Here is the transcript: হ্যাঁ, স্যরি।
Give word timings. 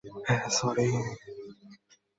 হ্যাঁ, 0.27 0.45
স্যরি। 0.49 0.87